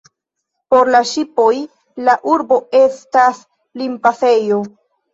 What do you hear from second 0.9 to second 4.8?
la ŝipoj la urbo estas limpasejo.